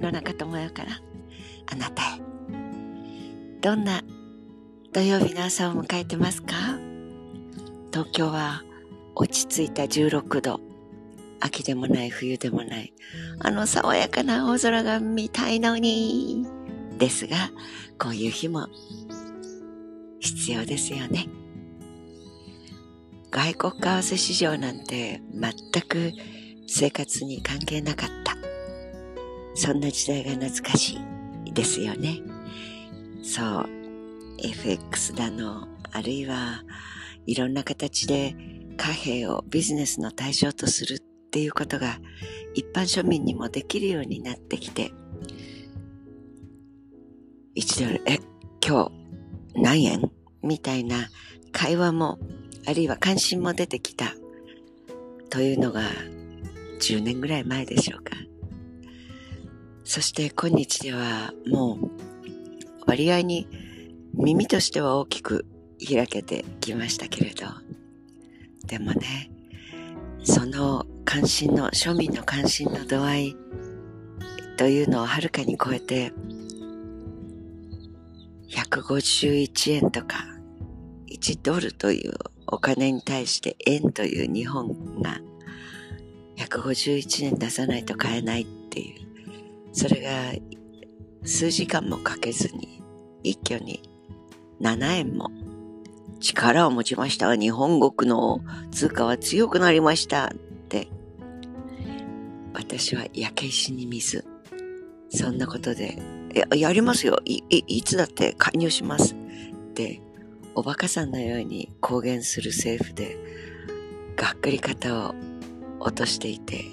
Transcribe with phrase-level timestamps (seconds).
[0.00, 1.00] 野中智代から
[1.70, 2.20] あなたへ。
[3.60, 4.02] どんな
[4.92, 6.54] 土曜日の朝を迎えてますか？
[7.92, 8.62] 東京は
[9.14, 10.60] 落ち着いた16度。
[11.40, 12.92] 秋でもない冬でもない。
[13.40, 16.46] あの爽やかな青空が見たいのに。
[16.98, 17.36] ですが、
[17.96, 18.66] こういう日も
[20.18, 21.28] 必要ですよね。
[23.30, 26.12] 外国為替市場なんて全く
[26.66, 28.27] 生活に関係なかった。
[29.58, 30.96] そんな時代が懐かし
[31.44, 32.20] いですよね。
[33.24, 33.68] そう。
[34.40, 36.62] FX だの、あるいは
[37.26, 38.36] いろんな形で
[38.76, 41.00] 貨幣をビジネスの対象とするっ
[41.32, 41.98] ていうことが
[42.54, 44.92] 一般庶民にもできるようになってきて、
[47.56, 48.20] 1ドル、え、
[48.64, 48.92] 今
[49.54, 51.08] 日何円みたいな
[51.50, 52.20] 会話も、
[52.64, 54.14] あるいは関心も出てきた
[55.30, 55.82] というのが
[56.80, 58.17] 10年ぐらい前でしょうか。
[59.88, 61.90] そして今日ではもう
[62.86, 63.48] 割合に
[64.12, 65.46] 耳としては大きく
[65.82, 67.46] 開けてきましたけれど、
[68.66, 69.30] でもね、
[70.22, 73.36] その関心の、庶民の関心の度合い
[74.58, 76.12] というのをはるかに超えて、
[78.50, 80.26] 151円とか、
[81.10, 82.12] 1ドルという
[82.46, 85.18] お金に対して円という日本が
[86.36, 89.07] 151円出さないと買えないっていう、
[89.78, 90.32] それが
[91.24, 92.82] 数時間もかけずに
[93.22, 93.80] 一挙に
[94.60, 95.30] 7円も
[96.18, 97.36] 力を持ちました。
[97.36, 98.40] 日本国の
[98.72, 100.34] 通貨は強くなりましたっ
[100.68, 100.88] て、
[102.54, 104.24] 私は焼け石に水。
[105.10, 105.96] そんなことで、
[106.56, 107.20] や、りますよ。
[107.24, 109.14] い、い、いつだって介入します。
[109.14, 109.16] っ
[109.74, 110.02] て、
[110.56, 113.16] おバカさんのように公言する政府で、
[114.16, 115.14] がっくり肩を
[115.78, 116.64] 落としていて、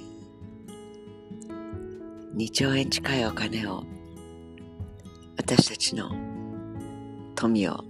[2.36, 3.84] 2兆円近いお金を
[5.38, 6.12] 私たちの
[7.34, 7.84] 富を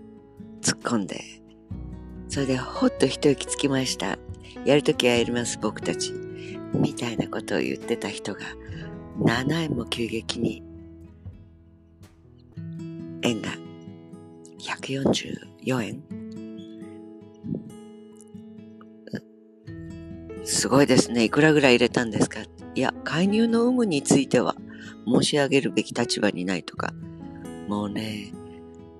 [0.62, 1.24] 突っ込んで、
[2.30, 4.20] それでほっと一息つきました。
[4.64, 6.14] やるときはやります、僕たち。
[6.74, 8.42] みたいなことを言ってた人が、
[9.20, 10.62] 7円も急激に、
[13.24, 13.50] 円が
[14.60, 16.04] 144円
[20.44, 21.24] すごいですね。
[21.24, 22.42] いくらぐらい入れたんですか？
[22.76, 24.56] いや、介入の有無については
[25.08, 26.94] 申し上げるべき立場にないとか、
[27.68, 28.34] もうね、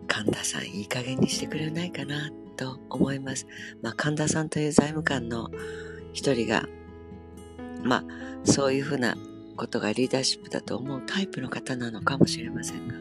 [0.08, 3.46] 神田さんいい加減にしてくれないかなと思います。
[3.82, 5.50] まあ、神田さんという財務官の
[6.14, 6.68] 一人が、
[7.84, 8.04] まあ、
[8.46, 9.16] そういうふうな
[9.58, 12.96] ことがリーダーシップだと思うタイプの方なのかもしれませんが。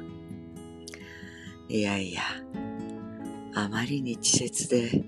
[1.68, 2.22] いやいや、
[3.54, 5.04] あまりに稚拙で、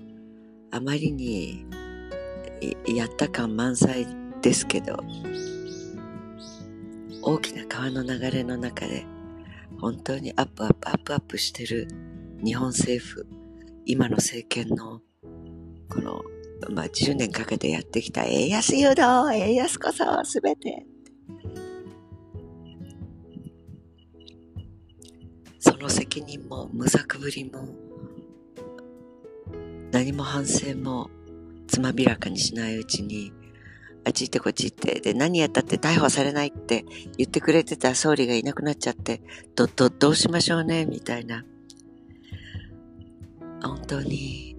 [0.71, 1.65] あまりに
[2.87, 4.07] やった感満載
[4.41, 5.03] ですけど、
[7.29, 9.05] 大きな川の流れの中で
[9.81, 11.89] 本当にアップアップアップアップしてる
[12.41, 13.27] 日本政府、
[13.85, 15.01] 今の政権の
[15.89, 16.23] この、
[16.69, 19.01] まあ、10年かけてやってきた円安誘導、
[19.33, 20.85] 円安こそすべて。
[25.59, 27.67] その責任も無策ぶりも
[29.91, 31.09] 何も反省も
[31.67, 33.33] つまびらかにしないうちに
[34.07, 36.85] あっち行ってこっち行って、で、何やったって逮捕されないって
[37.17, 39.21] 言ってくれてた総理がいなくなっちゃって、
[39.53, 41.43] ど、ど、どうしましょうね、みたいな。
[43.61, 44.55] 本当に、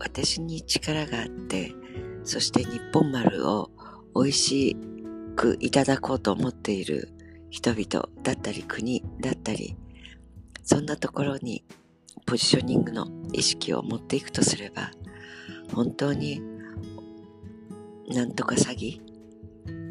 [0.00, 1.72] 私に力があって、
[2.24, 3.70] そして日本丸を
[4.16, 4.76] 美味し
[5.36, 7.08] くいただこうと思っている
[7.50, 9.76] 人々だったり国だったり、
[10.64, 11.64] そんなところに
[12.26, 14.90] ポジショニングの意識を持っていくとすれば、
[15.72, 16.42] 本当に
[18.12, 19.00] なんとか詐欺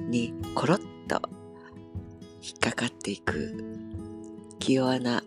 [0.10, 0.78] にコロッ
[1.08, 1.22] と
[2.42, 3.56] 引っかかっていく
[4.60, 5.24] 気弱な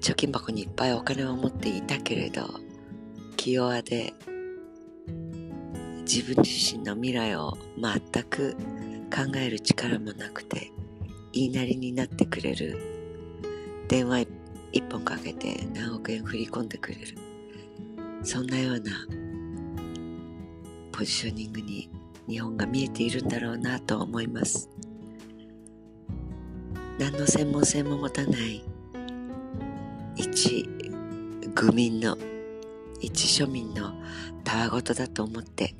[0.00, 2.48] 貯金箱にいっぱいお金を持っていたけれど
[3.36, 4.14] 気弱で
[6.06, 8.54] 自分自身の未来を全く
[9.14, 10.70] 考える力もなくて
[11.32, 12.78] 言いなりになってくれる
[13.88, 14.26] 電話
[14.72, 17.18] 一本かけて何億円振り込んでくれる
[18.22, 19.06] そんなような
[20.96, 21.90] ポジショニングに
[22.28, 24.70] 日本が見えているんだろうなと思います。
[27.00, 28.64] 何の専門性も持たない
[30.14, 30.68] 一
[31.52, 32.16] 愚民の
[33.00, 33.92] 一庶民の
[34.44, 35.74] たわごとだと思って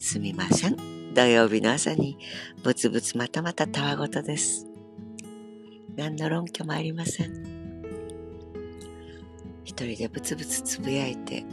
[0.00, 1.14] すみません。
[1.14, 2.18] 土曜日の朝に
[2.64, 4.66] ブツブツまたまたたわごとです。
[5.94, 7.84] 何の論拠もありません。
[9.64, 11.44] 一人でブツブツつぶやいて、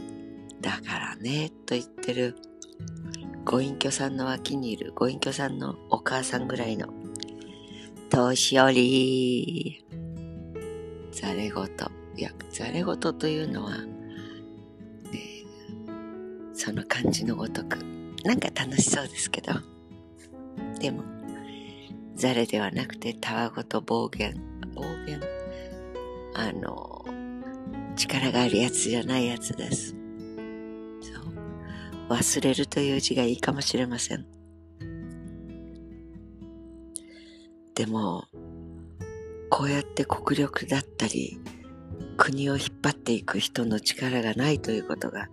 [0.60, 2.34] だからね、と言ってる
[3.44, 6.88] ご隠居さんの脇にいるご隠居さんのお母さんぐらいの
[8.10, 9.84] 年寄り。
[11.12, 11.68] ざれ言。
[12.16, 13.86] いやざれ言というのは、ね、
[16.52, 17.76] その感じのごとく
[18.24, 19.52] なんか楽しそうですけど。
[20.80, 21.02] でも
[22.14, 24.34] ざれではなくてたわごと暴言。
[24.74, 25.20] 暴言。
[26.34, 27.04] あの
[27.96, 29.97] 力があるやつじゃないやつです。
[32.08, 34.26] 忘れるという字がいいかもしれません。
[37.74, 38.24] でも
[39.50, 41.38] こうやって国力だったり
[42.16, 45.28] 国を引っ張っていく人の力がないということが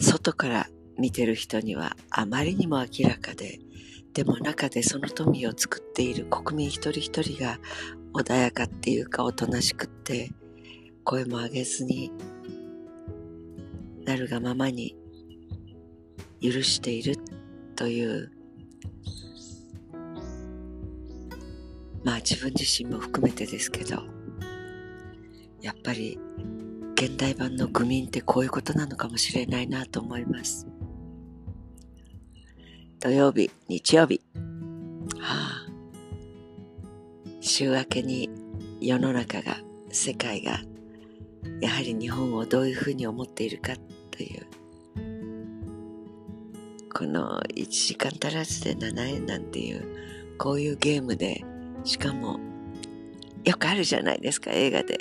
[0.00, 0.66] 外から
[0.98, 3.60] 見てる人にはあまりにも明らかで
[4.14, 7.58] でも中でその富を作っている国民一人一人が
[8.14, 10.30] 穏やかっていうかおとなしくって
[11.04, 12.10] 声も上げずに
[14.04, 14.96] なるがままに
[16.42, 17.16] 許している
[17.76, 18.30] という
[22.04, 24.02] まあ自分自身も含めてですけど
[25.60, 26.18] やっぱり
[26.94, 30.66] 現代版の愚民ってこういうことなのかもしれないなと思います。
[33.00, 34.20] 土曜日、日曜日。
[35.18, 35.66] はあ、
[37.40, 38.28] 週明けに
[38.82, 39.56] 世の中が、
[39.90, 40.60] 世界が、
[41.62, 43.72] やはり日本をどういうふうに思っているか
[44.10, 44.46] という、
[47.00, 51.42] この1時間足らずで7円なんていう、こういうゲームで、
[51.82, 52.38] しかも、
[53.42, 54.98] よくあるじゃないですか、映画で。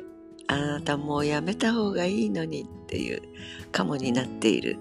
[0.48, 3.22] あなたもうやめた方がいいのにっていう、
[3.74, 4.78] かもになっている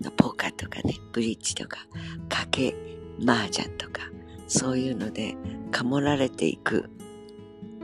[0.00, 1.88] あのポーカーとかね、ブリッジとか、
[2.28, 2.76] 賭け、
[3.26, 4.02] 麻雀とか、
[4.46, 5.34] そういうので、
[5.72, 6.88] かもられていく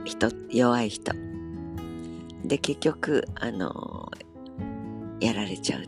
[0.05, 1.11] 人、弱い人。
[2.45, 4.09] で、結局、あの
[5.19, 5.87] やられちゃうっ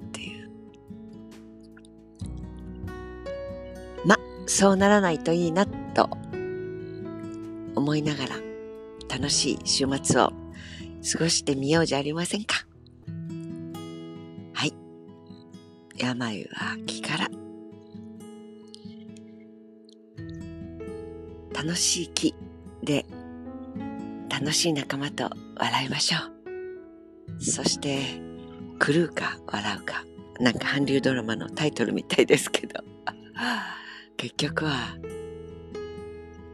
[4.47, 6.09] そうならないといいな、と
[7.75, 8.35] 思いながら、
[9.09, 10.31] 楽しい週末を
[11.11, 12.65] 過ごしてみようじゃありませんか。
[14.53, 14.73] はい
[15.97, 17.29] 病は気から。
[21.53, 22.33] 楽しい気
[22.83, 23.05] で
[24.29, 27.43] 楽しい仲間と笑いましょう。
[27.43, 28.21] そして、
[28.79, 30.05] 狂うか笑うか。
[30.39, 32.79] なんか韓流ドラマのタイトルみたいですけど。
[34.17, 34.97] 結局は、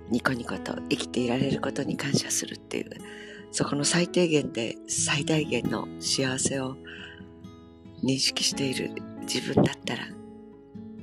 [0.10, 2.92] ニコニコと生きていられることに感謝するっていう、
[3.52, 6.76] そこの最低限で最大限の幸せを
[8.04, 10.08] 認識している自分だったら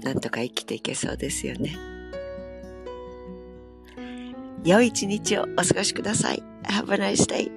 [0.03, 1.77] なんとか生きていけそうですよね。
[4.65, 6.43] 良い一日をお過ごしください。
[6.65, 7.51] Have a nice day.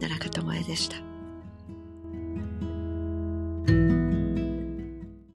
[0.00, 1.05] 奈良香智恵でした。